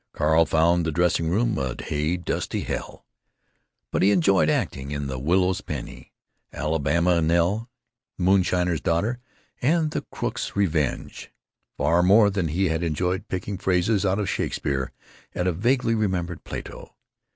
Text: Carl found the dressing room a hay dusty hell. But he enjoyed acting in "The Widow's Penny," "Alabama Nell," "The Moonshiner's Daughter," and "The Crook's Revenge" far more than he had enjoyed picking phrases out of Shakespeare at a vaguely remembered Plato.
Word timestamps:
Carl 0.13 0.47
found 0.47 0.83
the 0.83 0.91
dressing 0.91 1.29
room 1.29 1.55
a 1.59 1.75
hay 1.79 2.17
dusty 2.17 2.61
hell. 2.61 3.05
But 3.91 4.01
he 4.01 4.09
enjoyed 4.09 4.49
acting 4.49 4.89
in 4.89 5.05
"The 5.05 5.19
Widow's 5.19 5.61
Penny," 5.61 6.11
"Alabama 6.51 7.21
Nell," 7.21 7.69
"The 8.17 8.23
Moonshiner's 8.23 8.81
Daughter," 8.81 9.19
and 9.61 9.91
"The 9.91 10.01
Crook's 10.09 10.55
Revenge" 10.55 11.31
far 11.77 12.01
more 12.01 12.31
than 12.31 12.47
he 12.47 12.69
had 12.69 12.81
enjoyed 12.81 13.27
picking 13.27 13.59
phrases 13.59 14.03
out 14.03 14.17
of 14.17 14.27
Shakespeare 14.27 14.91
at 15.35 15.45
a 15.45 15.51
vaguely 15.51 15.93
remembered 15.93 16.43
Plato. 16.43 16.95